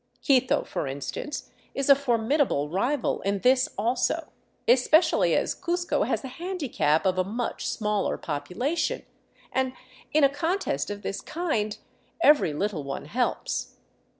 [0.25, 4.29] Quito, for instance, is a formidable rival in this also,
[4.67, 9.05] especially as Cuzco has the handicap of a much smaller population—
[9.53, 9.73] and
[10.11, 11.77] in a contest of this kind
[12.23, 13.75] every little one helps.